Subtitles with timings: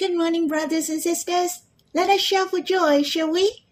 [0.00, 1.60] Good morning, brothers and sisters.
[1.92, 3.66] Let us shout for joy, shall we?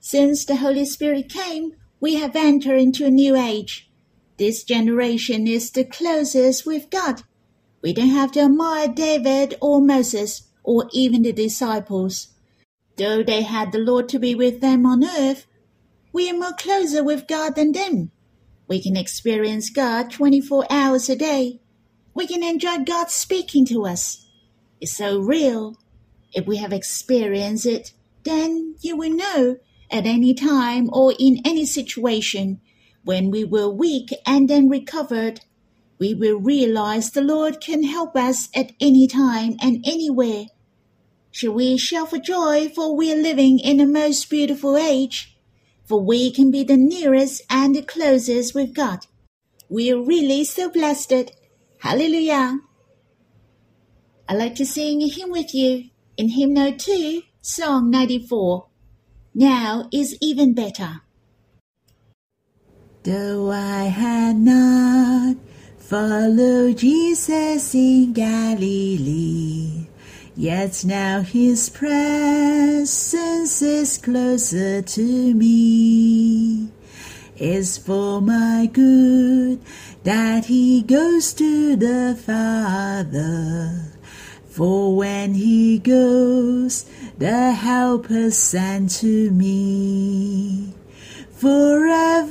[0.00, 3.90] Since the Holy Spirit came, we have entered into a new age.
[4.38, 7.22] This generation is the closest with God.
[7.82, 12.28] We don't have to admire David or Moses or even the disciples.
[12.96, 15.44] Though they had the Lord to be with them on earth,
[16.14, 18.10] we are more closer with God than them.
[18.68, 21.60] We can experience God 24 hours a day.
[22.14, 24.24] We can enjoy God speaking to us.
[24.80, 25.76] It's so real.
[26.32, 27.92] If we have experienced it,
[28.24, 29.56] then you will know
[29.90, 32.60] at any time or in any situation
[33.04, 35.40] when we were weak and then recovered,
[35.98, 40.46] we will realize the Lord can help us at any time and anywhere.
[41.30, 45.36] Shall we shout for joy for we are living in a most beautiful age?
[45.86, 49.06] For we can be the nearest and the closest with God.
[49.68, 51.32] We are really so blessed.
[51.78, 52.58] Hallelujah.
[54.30, 55.84] I'd like to sing a hymn with you
[56.18, 58.66] in hymn 2, song 94.
[59.34, 61.00] Now is even better.
[63.04, 65.36] Though I had not
[65.78, 69.86] followed Jesus in Galilee,
[70.36, 72.92] yet now his presence
[73.62, 76.68] is closer to me.
[77.38, 79.62] It's for my good
[80.04, 83.97] that he goes to the Father.
[84.58, 86.84] For when he goes,
[87.16, 90.74] the helper sent to me.
[91.30, 92.26] Forevermore,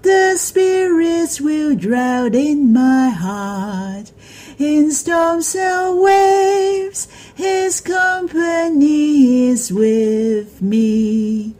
[0.00, 4.12] the spirits will drown in my heart.
[4.58, 11.54] In storms and waves, his company is with me.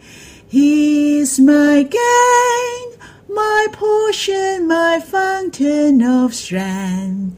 [0.48, 2.94] He is my gain,
[3.28, 7.35] my portion, my fountain of strength.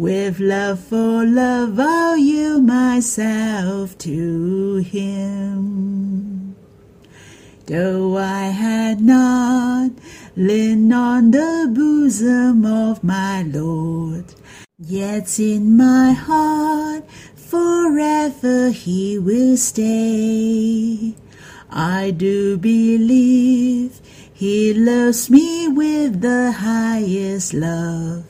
[0.00, 6.56] With love for love, I'll yield myself to him.
[7.66, 9.90] Though I had not
[10.36, 14.24] leaned on the bosom of my Lord,
[14.78, 17.04] yet in my heart
[17.36, 21.14] forever he will stay.
[21.68, 24.00] I do believe
[24.32, 28.29] he loves me with the highest love.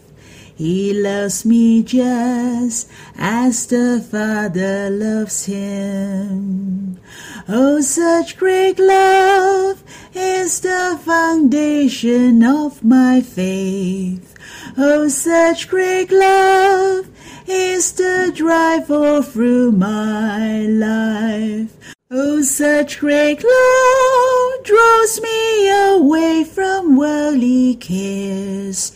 [0.61, 7.01] He loves me just as the Father loves him.
[7.49, 9.83] Oh, such great love
[10.15, 14.35] is the foundation of my faith.
[14.77, 17.09] Oh, such great love
[17.47, 21.95] is the drive all through my life.
[22.11, 28.93] Oh, such great love draws me away from worldly cares.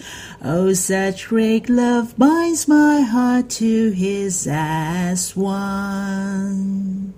[0.47, 7.15] Oh, such great love binds my heart to his as one.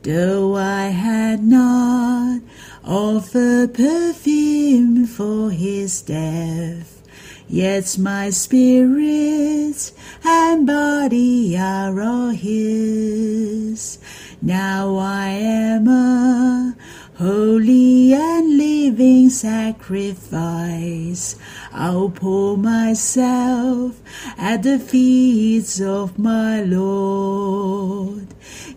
[0.00, 2.40] Though I had not
[2.82, 7.02] offered perfume for his death,
[7.46, 9.92] yet my spirit
[10.24, 13.98] and body are all his.
[14.40, 16.73] Now I am a
[17.18, 21.36] holy and living sacrifice.
[21.72, 24.00] I'll pour myself
[24.36, 28.28] at the feet of my Lord,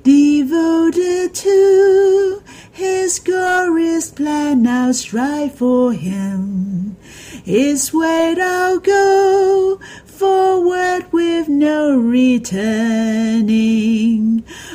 [0.04, 4.66] devoted to his glorious plan.
[4.68, 6.96] I'll strive for him.
[7.44, 13.48] His way I'll go forward with no returning.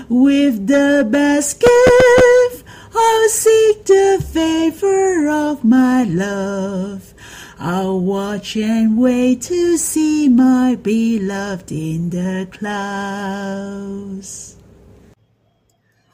[0.08, 2.61] With the best gift,
[2.94, 7.14] I'll seek the favor of my love.
[7.58, 14.22] I'll watch and wait to see my beloved in the clouds.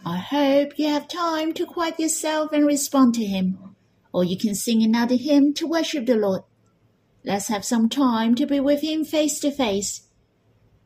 [0.05, 3.75] I hope you have time to quiet yourself and respond to Him,
[4.13, 6.43] or you can sing another hymn to worship the Lord.
[7.25, 10.03] Let's have some time to be with Him face to face.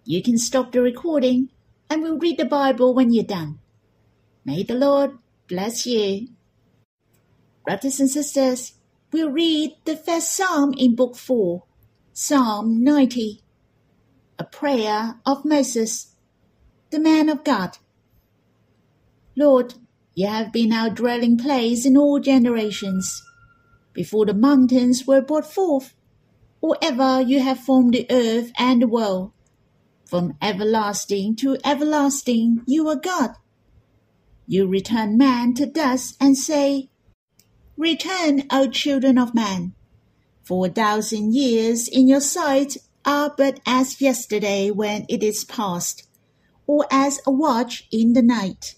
[0.04, 1.50] You can stop the recording
[1.91, 3.59] and we'll read the Bible when you're done.
[4.44, 5.18] May the Lord
[5.53, 6.28] bless you.
[7.66, 8.72] Brothers and sisters,
[9.13, 11.63] we'll read the first psalm in Book 4,
[12.15, 13.43] Psalm 90,
[14.39, 16.16] a prayer of Moses,
[16.89, 17.77] the man of God.
[19.37, 19.75] Lord,
[20.15, 23.22] you have been our dwelling place in all generations.
[23.93, 25.93] Before the mountains were brought forth,
[26.63, 29.33] or ever you have formed the earth and the world.
[30.07, 33.33] From everlasting to everlasting you are God.
[34.53, 36.91] You return man to dust and say,
[37.78, 39.72] Return, O children of man.
[40.45, 42.77] For a thousand years in your sight
[43.07, 46.07] are but as yesterday when it is past,
[46.66, 48.75] or as a watch in the night.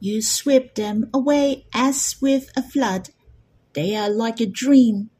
[0.00, 3.10] You sweep them away as with a flood.
[3.74, 5.10] They are like a dream,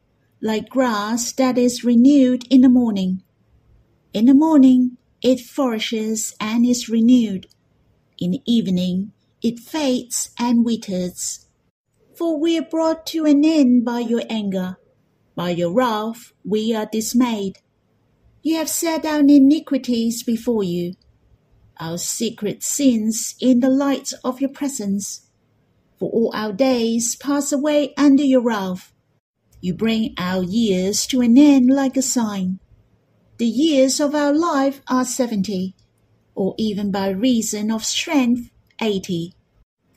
[0.41, 3.23] like grass that is renewed in the morning.
[4.13, 7.47] In the morning it flourishes and is renewed.
[8.19, 11.47] In the evening it fades and withers.
[12.15, 14.77] For we are brought to an end by your anger.
[15.35, 17.59] By your wrath we are dismayed.
[18.43, 20.93] You have set our iniquities before you,
[21.79, 25.27] our secret sins in the light of your presence.
[25.97, 28.93] For all our days pass away under your wrath.
[29.61, 32.59] You bring our years to an end like a sign.
[33.37, 35.75] The years of our life are seventy,
[36.35, 38.49] or even by reason of strength
[38.81, 39.33] eighty.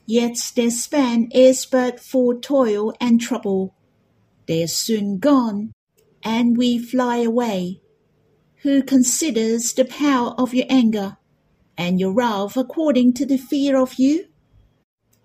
[0.05, 3.75] Yet their span is but for toil and trouble.
[4.47, 5.73] They are soon gone,
[6.23, 7.81] and we fly away
[8.65, 11.17] who considers the power of your anger
[11.77, 14.25] and your wrath according to the fear of you?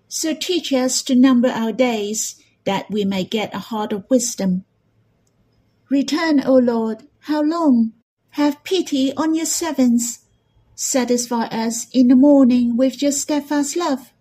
[0.07, 2.35] So teach us to number our days,
[2.65, 4.65] that we may get a heart of wisdom.
[5.89, 7.93] Return, O Lord, how long?
[8.35, 10.20] Have pity on your servants.
[10.83, 14.11] Satisfy us in the morning with your steadfast love,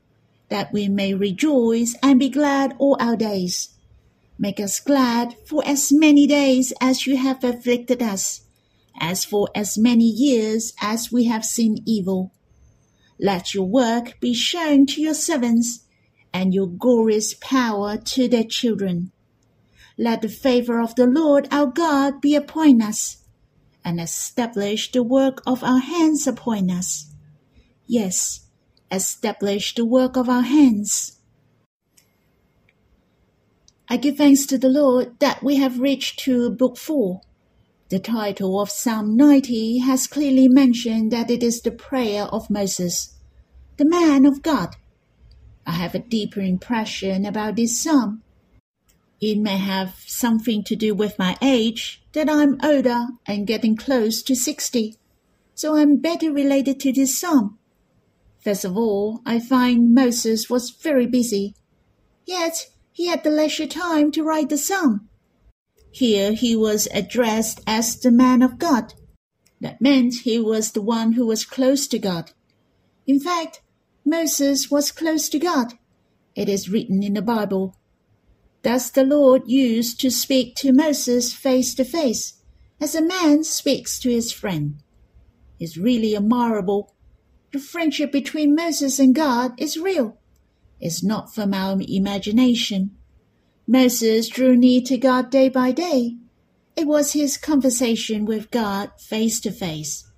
[0.50, 3.70] that we may rejoice and be glad all our days.
[4.38, 8.42] Make us glad for as many days as you have afflicted us
[9.00, 12.32] as for as many years as we have seen evil.
[13.18, 15.86] Let your work be shown to your servants,
[16.32, 19.12] and your glorious power to their children.
[19.96, 23.19] Let the favor of the Lord our God be upon us,
[23.84, 27.12] and establish the work of our hands upon us.
[27.86, 28.46] Yes,
[28.90, 31.18] establish the work of our hands.
[33.88, 37.20] I give thanks to the Lord that we have reached to Book 4
[37.90, 43.16] the title of Psalm 90 has clearly mentioned that it is the prayer of Moses,
[43.78, 44.76] the man of God.
[45.66, 48.22] I have a deeper impression about this psalm.
[49.20, 54.22] It may have something to do with my age, that I'm older and getting close
[54.22, 54.96] to 60,
[55.54, 57.58] so I'm better related to this psalm.
[58.42, 61.54] First of all, I find Moses was very busy,
[62.24, 65.08] yet he had the leisure time to write the psalm.
[65.92, 68.94] Here he was addressed as the man of God.
[69.60, 72.30] That meant he was the one who was close to God.
[73.06, 73.60] In fact,
[74.04, 75.74] Moses was close to God.
[76.34, 77.76] It is written in the Bible.
[78.62, 82.34] Thus the Lord used to speak to Moses face to face,
[82.80, 84.82] as a man speaks to his friend.
[85.58, 86.94] It's really admirable.
[87.52, 90.18] The friendship between Moses and God is real.
[90.80, 92.96] It's not from our imagination.
[93.66, 96.16] Moses drew near to God day by day.
[96.76, 100.10] It was his conversation with God face to face.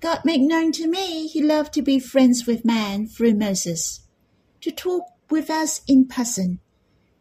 [0.00, 4.08] God made known to me he loved to be friends with man through Moses,
[4.60, 6.58] to talk with us in person,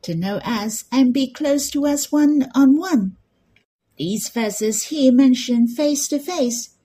[0.04, 3.18] to know us and be close to us one on one.
[3.98, 6.76] These verses here mention face to face.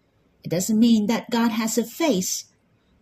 [0.45, 2.45] It doesn't mean that God has a face,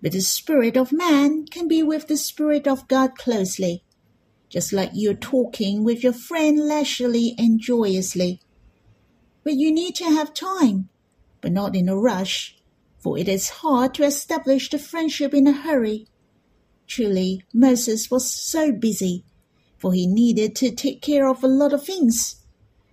[0.01, 3.85] but the spirit of man can be with the spirit of God closely
[4.55, 8.41] just like you're talking with your friend leisurely and joyously.
[9.43, 10.91] But you need to have time,
[11.41, 12.57] but not in a rush,
[12.97, 16.07] for it is hard to establish the friendship in a hurry.
[16.87, 19.25] Truly, Moses was so busy,
[19.85, 22.37] for he needed to take care of a lot of things.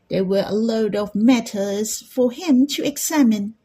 [0.10, 3.56] There were a load of matters for him to examine.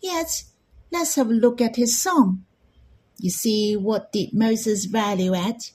[0.00, 0.44] Yet,
[0.90, 2.46] let's have a look at his song.
[3.18, 5.72] You see, what did Moses value at?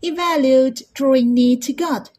[0.00, 2.10] He valued drawing near to God.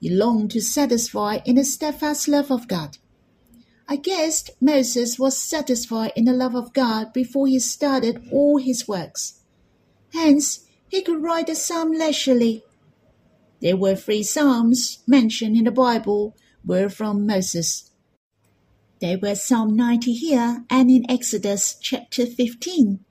[0.00, 2.96] He longed to satisfy in the steadfast love of God.
[3.86, 8.88] I guessed Moses was satisfied in the love of God before he started all his
[8.88, 9.42] works.
[10.14, 12.64] Hence, he could write a psalm leisurely.
[13.60, 17.90] There were three psalms mentioned in the Bible were from Moses.
[19.00, 23.04] They were Psalm 90 here and in Exodus chapter 15.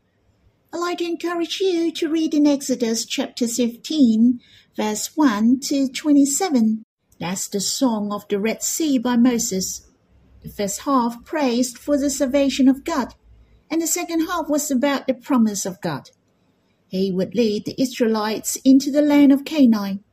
[0.71, 4.39] I'd like to encourage you to read in Exodus chapter 15,
[4.75, 6.83] verse 1 to 27.
[7.19, 9.87] That's the Song of the Red Sea by Moses.
[10.43, 13.13] The first half praised for the salvation of God,
[13.69, 16.11] and the second half was about the promise of God.
[16.87, 20.03] He would lead the Israelites into the land of Canaan.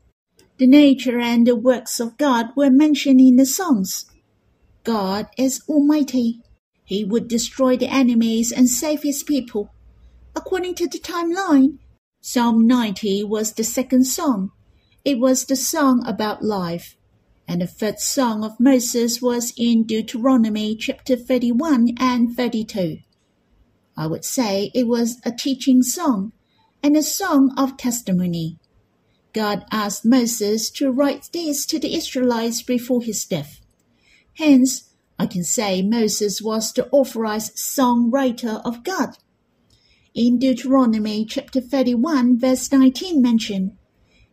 [0.59, 4.07] The nature and the works of God were mentioned in the songs.
[4.85, 6.41] God is Almighty.
[6.83, 9.71] He would destroy the enemies and save his people.
[10.35, 11.79] According to the timeline,
[12.23, 14.51] Psalm 90 was the second song.
[15.05, 16.97] It was the song about life.
[17.47, 22.99] And the third song of Moses was in Deuteronomy chapter 31 and 32.
[23.95, 26.33] I would say it was a teaching song
[26.83, 28.59] and a song of testimony.
[29.37, 33.61] God asked Moses to write this to the Israelites before his death.
[34.33, 39.19] Hence, I can say Moses was the authorized songwriter of God.
[40.14, 43.76] In Deuteronomy chapter 31 verse 19 mentioned,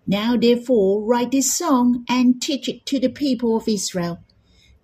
[0.07, 4.23] Now therefore write this song and teach it to the people of Israel.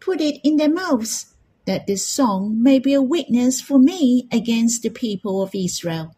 [0.01, 1.33] Put it in their mouths,
[1.63, 6.13] that this song may be a witness for me against the people of Israel.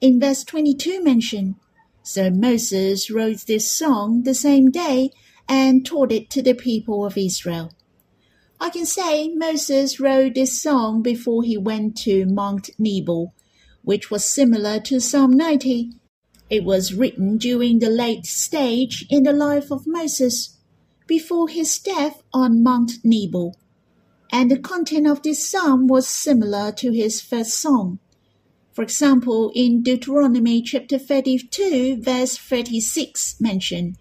[0.00, 1.56] In verse 22 mentioned,
[2.02, 5.10] So Moses wrote this song the same day
[5.48, 7.72] and taught it to the people of Israel.
[8.60, 13.32] I can say Moses wrote this song before he went to Mount Nebo,
[13.82, 15.90] which was similar to Psalm 90.
[16.50, 20.58] It was written during the late stage in the life of Moses,
[21.06, 23.52] before his death on Mount Nebo
[24.32, 27.98] and the content of this psalm was similar to his first song.
[28.72, 33.98] For example, in Deuteronomy chapter 32, verse 36 mentioned,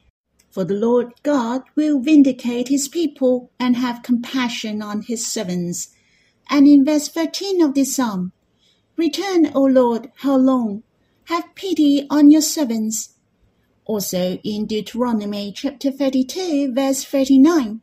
[0.50, 5.90] For the Lord God will vindicate his people and have compassion on his servants.
[6.50, 8.32] And in verse 13 of this psalm,
[8.96, 10.84] Return, O Lord, how long?
[11.26, 13.16] Have pity on your servants.
[13.86, 17.82] Also in Deuteronomy chapter 32, verse 39,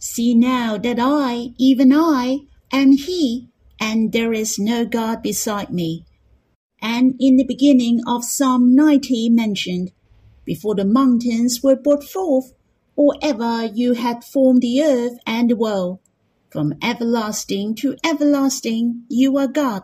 [0.00, 2.40] See now that I, even I,
[2.72, 3.49] am He,
[3.80, 6.04] and there is no God beside me.
[6.82, 9.90] And in the beginning of Psalm 90 mentioned,
[10.44, 12.52] Before the mountains were brought forth,
[12.94, 15.98] or ever you had formed the earth and the world,
[16.50, 19.82] from everlasting to everlasting you are God.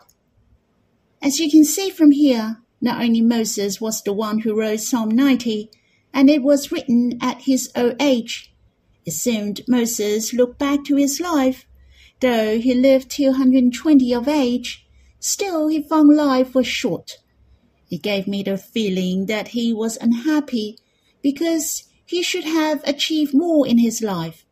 [1.23, 5.09] As you can see from here, not only Moses was the one who wrote Psalm
[5.09, 5.71] 90,
[6.13, 8.53] and it was written at his old age,
[9.07, 11.65] it seemed Moses looked back to his life.
[12.21, 14.87] Though he lived till 120 of age,
[15.21, 17.19] still he found life was short.
[17.91, 20.79] It gave me the feeling that he was unhappy
[21.23, 24.47] because he should have achieved more in his life.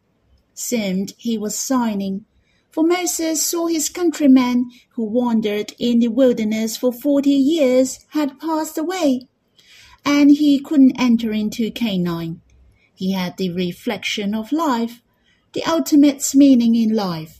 [0.53, 2.27] Seemed he was signing,
[2.71, 8.77] for Moses saw his countrymen who wandered in the wilderness for forty years had passed
[8.77, 9.27] away,
[10.05, 12.43] and he couldn't enter into Canaan.
[12.95, 15.01] He had the reflection of life,
[15.55, 17.39] the ultimate meaning in life.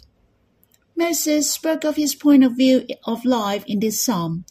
[0.97, 4.45] Moses spoke of his point of view of life in this psalm.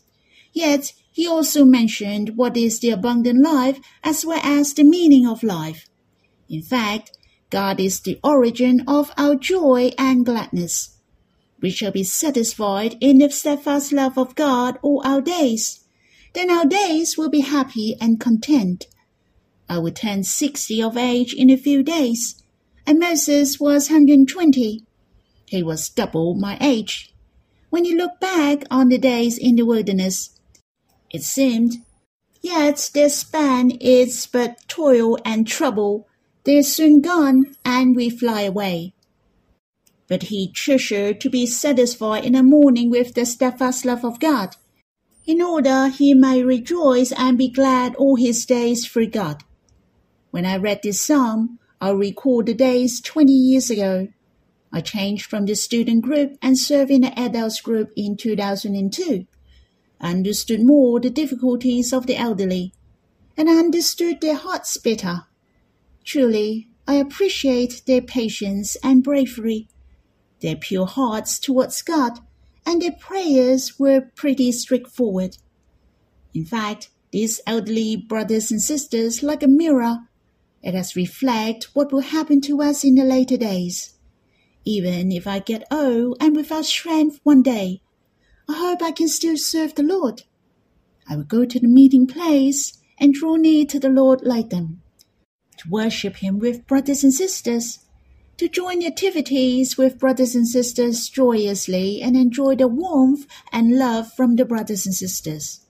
[0.51, 5.43] Yet he also mentioned what is the abundant life as well as the meaning of
[5.43, 5.87] life.
[6.49, 7.11] In fact,
[7.49, 10.97] God is the origin of our joy and gladness.
[11.61, 15.85] We shall be satisfied in the steadfast love of God all our days.
[16.33, 18.87] Then our days will be happy and content.
[19.69, 22.43] I will turn sixty of age in a few days,
[22.85, 24.83] and Moses was hundred and twenty.
[25.53, 27.13] He was double my age.
[27.69, 30.31] When you look back on the days in the wilderness,
[31.11, 31.73] it seemed,
[32.41, 36.07] yet their span is but toil and trouble.
[36.43, 38.95] They are soon gone, and we fly away.
[40.07, 44.55] But he treasured to be satisfied in the morning with the steadfast love of God,
[45.27, 49.43] in order he may rejoice and be glad all his days through God.
[50.31, 54.07] When I read this psalm, I recall the days 20 years ago.
[54.75, 59.27] I changed from the student group and served in the adults group in 2002.
[60.01, 62.73] I understood more the difficulties of the elderly,
[63.37, 65.25] and I understood their hearts better.
[66.03, 69.67] Truly, I appreciate their patience and bravery,
[70.41, 72.19] their pure hearts towards God,
[72.65, 75.37] and their prayers were pretty straightforward.
[76.33, 79.99] In fact, these elderly brothers and sisters, like a mirror,
[80.63, 83.93] let us reflect what will happen to us in the later days.
[84.65, 87.81] Even if I get oh, old and without strength one day,
[88.49, 90.23] I hope I can still serve the Lord.
[91.07, 94.81] I will go to the meeting place and draw near to the Lord like them,
[95.57, 97.79] to worship Him with brothers and sisters,
[98.37, 104.35] to join activities with brothers and sisters joyously and enjoy the warmth and love from
[104.37, 105.61] the brothers and sisters,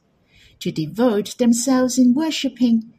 [0.60, 2.94] to devote themselves in worshiping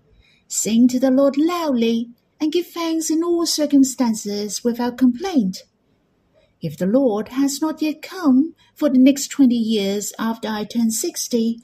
[0.48, 2.10] Sing to the Lord loudly,
[2.40, 5.62] and give thanks in all circumstances without complaint.
[6.64, 10.90] If the Lord has not yet come for the next twenty years after I turn
[10.90, 11.60] sixty,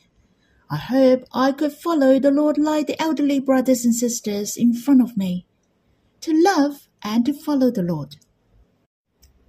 [0.69, 5.01] I hope I could follow the Lord like the elderly brothers and sisters in front
[5.01, 5.47] of me,
[6.21, 8.17] to love and to follow the Lord.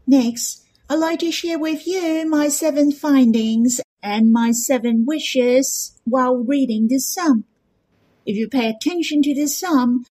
[0.08, 6.38] Next, I'd like to share with you my seven findings and my seven wishes while
[6.38, 7.44] reading this psalm.
[8.26, 10.06] If you pay attention to this psalm,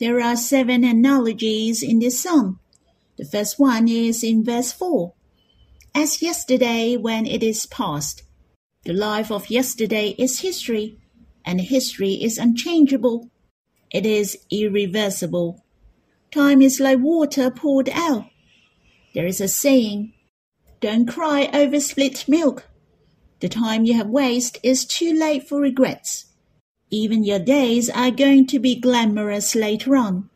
[0.00, 2.58] there are seven analogies in this psalm.
[3.20, 5.12] The first one is in verse 4.
[5.94, 8.22] as yesterday when it is past.
[8.84, 10.96] The life of yesterday is history,
[11.44, 13.28] and history is unchangeable.
[13.90, 15.62] It is irreversible.
[16.30, 18.24] Time is like water poured out.
[19.12, 20.14] There is a saying,
[20.80, 22.68] don't cry over spilt milk.
[23.40, 26.24] The time you have wasted is too late for regrets.
[26.90, 30.29] Even your days are going to be glamorous later on.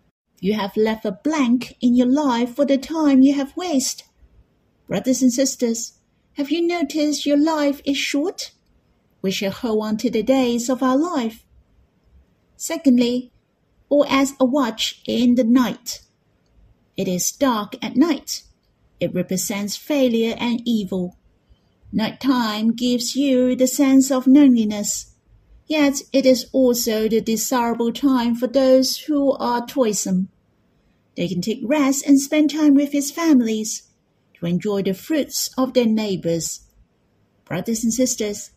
[0.44, 4.06] You have left a blank in your life for the time you have wasted.
[4.86, 5.94] Brothers and sisters,
[6.34, 8.50] have you noticed your life is short?
[9.22, 11.46] We shall hold on to the days of our life.
[12.58, 13.32] Secondly,
[13.88, 16.02] or as a watch in the night.
[16.94, 18.42] It is dark at night.
[19.00, 21.16] It represents failure and evil.
[21.90, 25.14] Night time gives you the sense of loneliness.
[25.66, 30.28] Yet it is also the desirable time for those who are toilsome.
[31.16, 33.82] They can take rest and spend time with his families
[34.34, 36.60] to enjoy the fruits of their neighbors.
[37.44, 38.50] Brothers and sisters,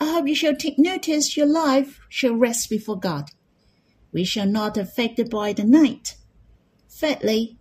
[0.00, 3.30] I hope you shall take notice your life shall rest before God
[4.14, 6.14] we shall not affected by the night.
[6.88, 7.58] Thirdly,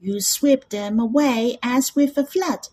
[0.00, 2.66] you sweep them away as with a flood.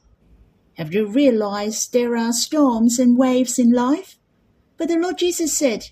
[0.74, 4.18] Have you realized there are storms and waves in life?
[4.78, 5.92] But the Lord Jesus said,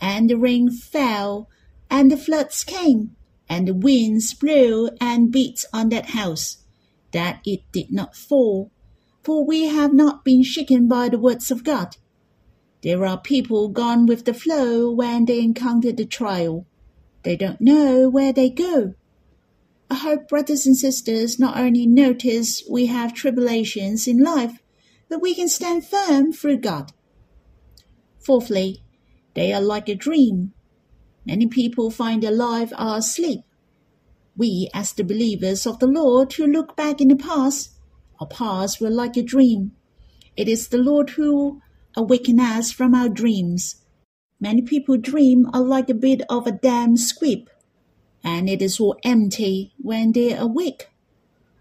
[0.00, 1.50] And the rain fell,
[1.90, 3.14] and the floods came,
[3.52, 6.64] and the winds blew and beat on that house,
[7.12, 8.70] that it did not fall.
[9.22, 11.98] For we have not been shaken by the words of God,
[12.82, 16.66] there are people gone with the flow when they encounter the trial.
[17.24, 18.94] They don't know where they go.
[19.90, 24.62] I hope brothers and sisters not only notice we have tribulations in life,
[25.10, 26.92] but we can stand firm through God.
[28.18, 28.82] Fourthly,
[29.34, 30.54] they are like a dream.
[31.24, 33.40] Many people find their life are asleep.
[34.36, 37.70] We, as the believers of the Lord who look back in the past,
[38.20, 39.72] our past were like a dream.
[40.36, 41.60] It is the Lord who
[41.96, 43.76] awaken us from our dreams.
[44.40, 47.48] Many people dream are like a bit of a damn squib,
[48.24, 50.88] and it is all empty when they awake.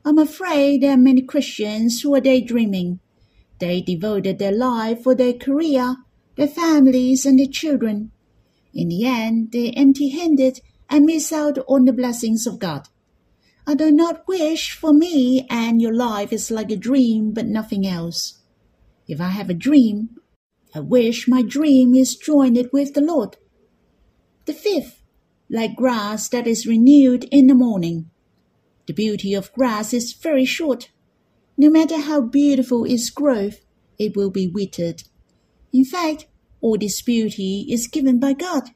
[0.04, 3.00] I'm afraid there are many Christians who are daydreaming.
[3.60, 5.98] They devoted their life for their career,
[6.38, 8.12] their families, and their children.
[8.74, 12.88] In the end, they're empty handed and miss out on the blessings of God.
[13.68, 17.86] I do not wish for me and your life is like a dream but nothing
[17.86, 18.40] else.
[19.08, 20.10] If I have a dream,
[20.74, 23.38] I wish my dream is joined with the Lord.
[24.46, 25.02] The fifth,
[25.50, 28.10] like grass that is renewed in the morning.
[28.88, 30.90] The beauty of grass is very short.
[31.58, 33.60] No matter how beautiful its growth,
[34.00, 35.04] it will be withered.
[35.72, 36.26] In fact,
[36.62, 38.70] all this beauty is given by God.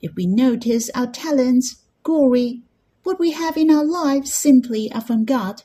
[0.00, 2.62] If we notice our talents, glory,
[3.04, 5.62] what we have in our lives simply are from God,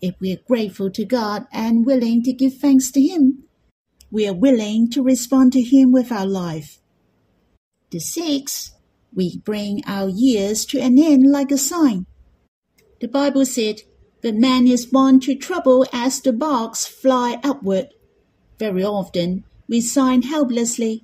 [0.00, 3.44] if we are grateful to God and willing to give thanks to Him,
[4.10, 6.80] we are willing to respond to Him with our life.
[7.90, 8.74] The sixth,
[9.14, 12.06] we bring our years to an end like a sign.
[13.00, 13.82] The Bible said,
[14.22, 17.88] "The man is born to trouble as the barks fly upward.
[18.58, 21.02] Very often, we sign helplessly.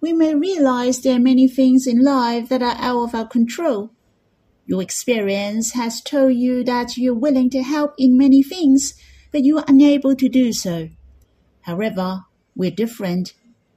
[0.00, 3.90] We may realize there are many things in life that are out of our control.
[4.64, 8.94] Your experience has told you that you're willing to help in many things,
[9.32, 10.88] but you are unable to do so.
[11.64, 12.22] However,
[12.54, 13.34] we're different.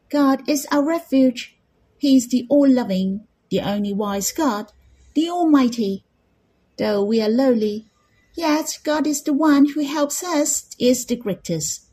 [0.09, 1.57] God is our refuge.
[1.97, 4.71] He is the all loving, the only wise God,
[5.15, 6.05] the Almighty.
[6.77, 7.89] Though we are lowly,
[8.37, 11.88] yet God is the one who helps us, is the greatest.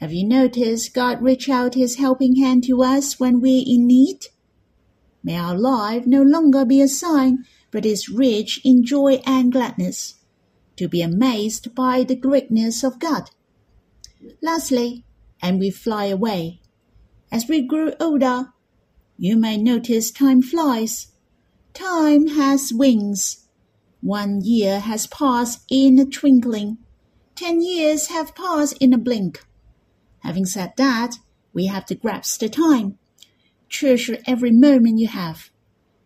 [0.00, 4.26] Have you noticed God reach out his helping hand to us when we're in need?
[5.24, 10.16] May our life no longer be a sign, but is rich in joy and gladness,
[10.76, 13.30] to be amazed by the greatness of God.
[14.42, 15.04] Lastly,
[15.40, 16.60] and we fly away.
[17.32, 18.52] As we grow older,
[19.16, 21.08] you may notice time flies.
[21.72, 23.48] Time has wings.
[24.02, 26.76] One year has passed in a twinkling.
[27.34, 29.42] Ten years have passed in a blink.
[30.26, 31.18] Having said that,
[31.52, 32.98] we have to grasp the time.
[33.68, 35.50] Treasure every moment you have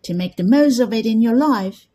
[0.03, 1.87] to make the most of it in your life.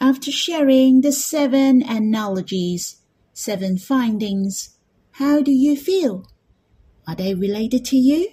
[0.00, 3.02] After sharing the seven analogies,
[3.34, 4.78] seven findings,
[5.12, 6.30] how do you feel?
[7.06, 8.30] Are they related to you?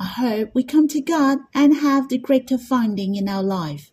[0.00, 3.90] I hope we come to God and have the greater finding in our life.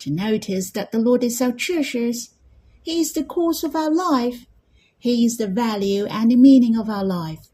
[0.00, 2.12] To notice that the Lord is our treasure.
[2.82, 4.44] He is the cause of our life.
[5.04, 7.50] He is the value and the meaning of our life.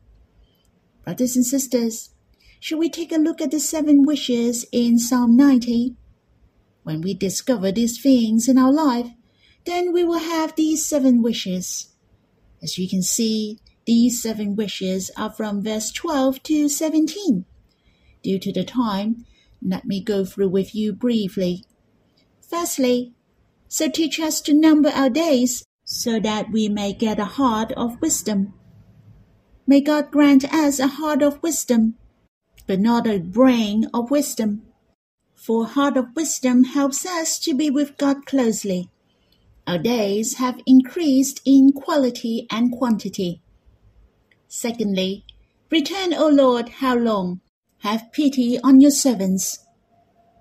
[1.03, 2.11] Brothers and sisters,
[2.61, 5.97] should we take a look at the seven wishes in Psalm 90?
[6.85, 9.09] When we discover these things in our life,
[9.65, 11.89] then we will have these seven wishes.
[12.63, 17.47] As you can see, these seven wishes are from verse 12 to 17.
[18.23, 19.27] Due to the time,
[19.61, 21.65] let me go through with you briefly.
[22.49, 23.13] Firstly,
[23.67, 28.01] so teach us to number our days so that we may get a heart of
[28.01, 28.55] wisdom.
[29.67, 31.97] May God grant us a heart of wisdom,
[32.69, 34.63] but not a brain of wisdom.
[35.35, 38.89] For heart of wisdom helps us to be with God closely.
[39.67, 43.43] Our days have increased in quality and quantity.
[44.47, 45.25] Secondly,
[45.71, 47.41] return, O Lord, how long?
[47.79, 49.59] Have pity on your servants.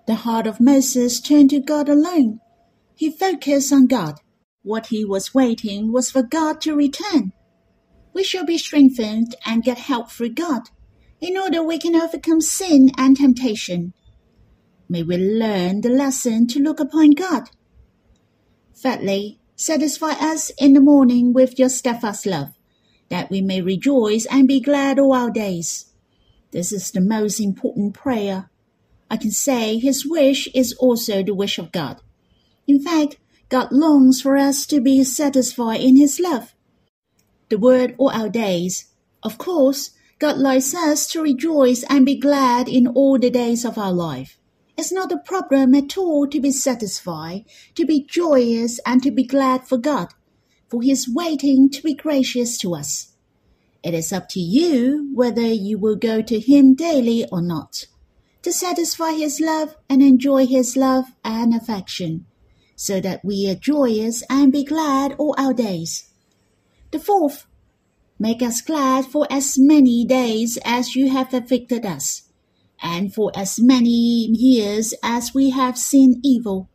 [0.05, 2.39] The heart of Moses turned to God alone.
[2.93, 4.19] He focused on God.
[4.63, 7.31] What he was waiting was for God to return.
[8.13, 10.63] We shall be strengthened and get help through God
[11.21, 13.93] in order we can overcome sin and temptation.
[14.89, 17.49] May we learn the lesson to look upon God.
[18.75, 22.49] Thirdly, satisfy us in the morning with your steadfast love,
[23.09, 25.93] that we may rejoice and be glad all our days.
[26.51, 28.49] This is the most important prayer.
[29.09, 32.01] I can say his wish is also the wish of God.
[32.67, 33.17] In fact,
[33.49, 36.53] God longs for us to be satisfied in his love.
[37.49, 38.85] The word all our days.
[39.23, 43.77] Of course, God likes us to rejoice and be glad in all the days of
[43.77, 44.37] our life.
[44.77, 49.23] It's not a problem at all to be satisfied, to be joyous, and to be
[49.23, 50.13] glad for God,
[50.69, 53.13] for He is waiting to be gracious to us.
[53.81, 57.87] It is up to you whether you will go to Him daily or not,
[58.43, 62.25] to satisfy His love and enjoy His love and affection,
[62.79, 66.13] so that we are joyous and be glad all our days.
[66.91, 67.45] The fourth,
[68.17, 72.29] make us glad for as many days as you have afflicted us,
[72.81, 76.69] and for as many years as we have seen evil.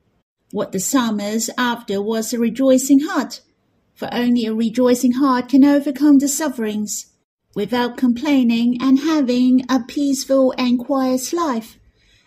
[0.50, 3.40] What the psalmist after was a rejoicing heart,
[3.94, 7.06] for only a rejoicing heart can overcome the sufferings.
[7.54, 11.78] Without complaining and having a peaceful and quiet life,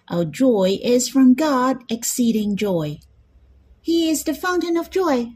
[0.09, 2.97] our joy is from God exceeding joy.
[3.87, 5.27] He is the fountain of joy.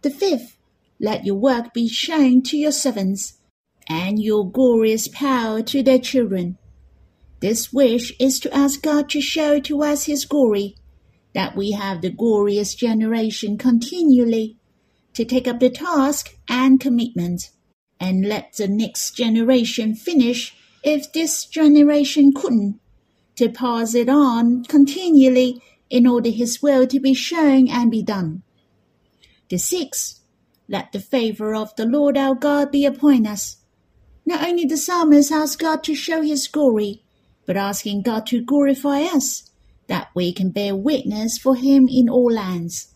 [0.00, 0.56] The fifth,
[0.98, 3.34] let your work be shown to your servants,
[3.86, 6.56] and your glorious power to their children.
[7.40, 10.76] This wish is to ask God to show to us His glory,
[11.34, 14.56] that we have the glorious generation continually,
[15.12, 17.50] to take up the task and commitment,
[18.00, 22.80] and let the next generation finish if this generation couldn't,
[23.36, 28.42] to pass it on continually in order His will to be shown and be done.
[29.48, 30.20] The sixth,
[30.68, 33.56] let the favor of the Lord our God be upon us.
[34.26, 37.02] Not only the psalmist asks God to show His glory,
[37.46, 39.50] but asking God to glorify us,
[39.86, 42.94] that we can bear witness for Him in all lands.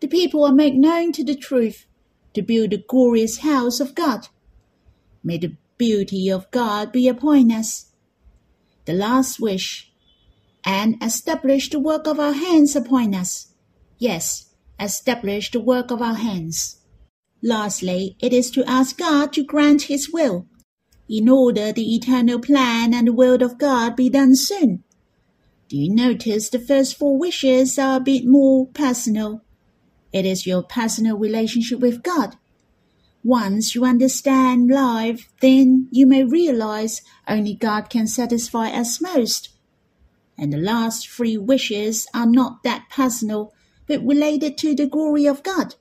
[0.00, 1.86] The people are made known to the truth,
[2.34, 4.28] to build the glorious house of God.
[5.24, 7.86] May the beauty of God be upon us.
[8.84, 9.90] The last wish,
[10.66, 13.54] and establish the work of our hands upon us.
[13.98, 16.80] Yes, establish the work of our hands.
[17.42, 20.48] Lastly, it is to ask God to grant His will,
[21.08, 24.82] in order the eternal plan and the will of God be done soon.
[25.68, 29.42] Do you notice the first four wishes are a bit more personal?
[30.12, 32.36] It is your personal relationship with God.
[33.22, 39.55] Once you understand life, then you may realize only God can satisfy us most.
[40.38, 43.52] And the last three wishes are not that personal,
[43.86, 45.74] but related to the glory of God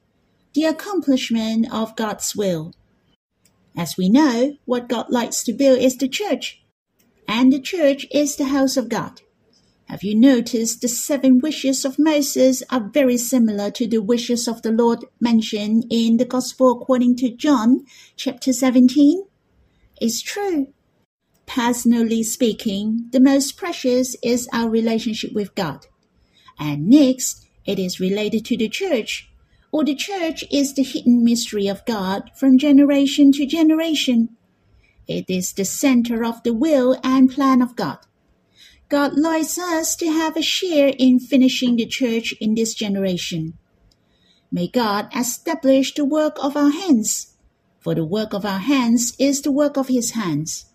[0.56, 2.74] the accomplishment of God's will.
[3.78, 6.63] As we know, what God likes to build is the church,
[7.28, 9.22] and the church is the house of God.
[9.89, 14.62] Have you noticed the seven wishes of Moses are very similar to the wishes of
[14.62, 19.26] the Lord mentioned in the Gospel according to John, chapter 17?
[20.00, 20.74] It's true.
[21.45, 25.88] Personally speaking, the most precious is our relationship with God.
[26.60, 29.29] And next, it is related to the church,
[29.71, 34.29] or the church is the hidden mystery of God from generation to generation.
[35.08, 37.99] It is the center of the will and plan of God.
[38.89, 43.58] God likes us to have a share in finishing the church in this generation.
[44.51, 47.36] May God establish the work of our hands,
[47.79, 50.65] for the work of our hands is the work of His hands.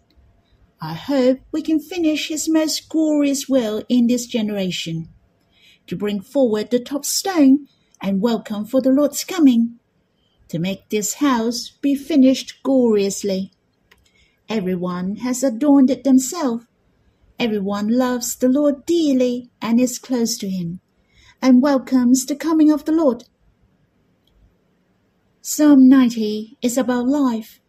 [0.82, 5.10] I hope we can finish His most glorious will in this generation,
[5.86, 7.68] to bring forward the top stone
[8.00, 9.78] and welcome for the Lord's coming,
[10.48, 13.52] to make this house be finished gloriously.
[14.48, 16.64] Everyone has adorned it themselves.
[17.38, 20.80] Everyone loves the Lord dearly and is close to him,
[21.42, 23.24] and welcomes the coming of the Lord.
[25.42, 27.59] Psalm 90 is about life.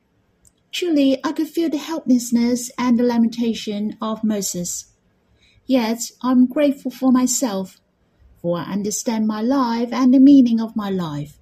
[0.72, 4.86] Truly, I could feel the helplessness and the lamentation of Moses.
[5.66, 7.80] Yet, I'm grateful for myself,
[8.42, 11.38] for I understand my life and the meaning of my life.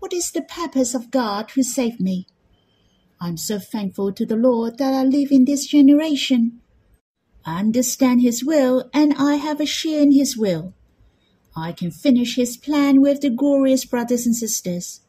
[0.00, 2.26] What is the purpose of God who saved me?
[3.20, 6.60] I'm so thankful to the Lord that I live in this generation.
[7.44, 10.74] I understand His will and I have a share in His will.
[11.56, 15.00] I can finish His plan with the glorious brothers and sisters.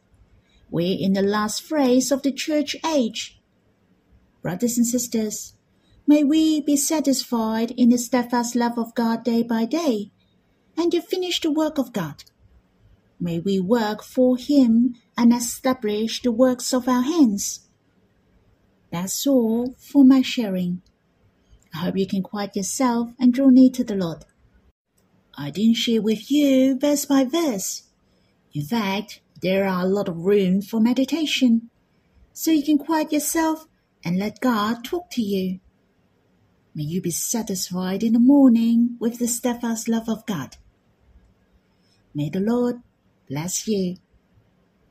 [0.70, 3.39] We're in the last phase of the church age.
[4.42, 5.54] Brothers and sisters,
[6.06, 10.10] may we be satisfied in the steadfast love of God day by day,
[10.76, 12.24] and to finish the work of God.
[13.20, 17.68] May we work for Him and establish the works of our hands.
[18.90, 20.80] That's all for my sharing.
[21.74, 24.24] I hope you can quiet yourself and draw near to the Lord.
[25.36, 27.84] I didn't share with you verse by verse.
[28.54, 31.70] In fact, there are a lot of room for meditation,
[32.32, 33.66] so you can quiet yourself
[34.04, 35.60] and let God talk to you.
[36.74, 40.56] May you be satisfied in the morning with the steadfast love of God.
[42.14, 42.82] May the Lord
[43.28, 43.96] bless you.